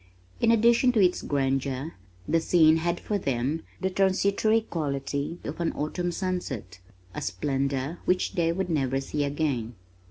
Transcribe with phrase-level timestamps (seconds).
[0.39, 1.93] In addition to its grandeur
[2.27, 6.79] the scene had for them the transitory quality of an autumn sunset,
[7.13, 9.75] a splendor which they would never see again.